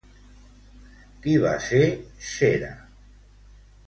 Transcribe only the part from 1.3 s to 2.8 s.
va ser Sèrah?